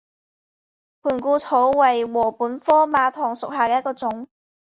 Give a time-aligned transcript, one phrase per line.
[1.03, 4.27] 盘固草为禾本科马唐属下的一个种。